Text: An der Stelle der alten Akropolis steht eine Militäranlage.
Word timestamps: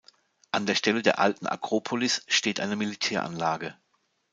An 0.49 0.65
der 0.65 0.73
Stelle 0.73 1.03
der 1.03 1.19
alten 1.19 1.45
Akropolis 1.45 2.23
steht 2.27 2.59
eine 2.59 2.75
Militäranlage. 2.75 3.77